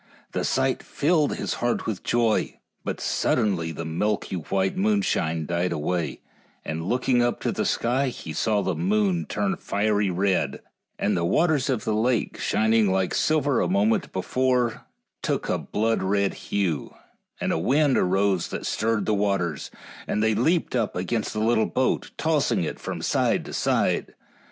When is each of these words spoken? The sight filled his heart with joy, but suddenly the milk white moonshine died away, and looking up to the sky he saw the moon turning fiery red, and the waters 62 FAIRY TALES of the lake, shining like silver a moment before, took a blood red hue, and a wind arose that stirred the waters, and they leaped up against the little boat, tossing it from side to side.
The 0.31 0.43
sight 0.43 0.81
filled 0.81 1.35
his 1.35 1.53
heart 1.61 1.85
with 1.85 2.01
joy, 2.03 2.57
but 2.83 2.99
suddenly 2.99 3.71
the 3.71 3.85
milk 3.85 4.25
white 4.49 4.75
moonshine 4.75 5.45
died 5.45 5.71
away, 5.71 6.21
and 6.65 6.83
looking 6.89 7.21
up 7.21 7.39
to 7.41 7.51
the 7.51 7.65
sky 7.65 8.07
he 8.07 8.33
saw 8.33 8.63
the 8.63 8.73
moon 8.73 9.27
turning 9.29 9.57
fiery 9.57 10.09
red, 10.09 10.61
and 10.97 11.15
the 11.15 11.23
waters 11.23 11.65
62 11.65 11.67
FAIRY 11.67 11.77
TALES 11.77 11.87
of 11.87 11.93
the 11.93 12.01
lake, 12.01 12.37
shining 12.39 12.91
like 12.91 13.13
silver 13.13 13.61
a 13.61 13.67
moment 13.69 14.11
before, 14.11 14.87
took 15.21 15.47
a 15.49 15.59
blood 15.59 16.01
red 16.01 16.33
hue, 16.33 16.95
and 17.39 17.51
a 17.53 17.59
wind 17.59 17.95
arose 17.95 18.47
that 18.47 18.65
stirred 18.65 19.05
the 19.05 19.13
waters, 19.13 19.69
and 20.07 20.23
they 20.23 20.33
leaped 20.33 20.75
up 20.75 20.95
against 20.95 21.31
the 21.31 21.39
little 21.39 21.67
boat, 21.67 22.09
tossing 22.17 22.63
it 22.63 22.79
from 22.79 23.03
side 23.03 23.45
to 23.45 23.53
side. 23.53 24.15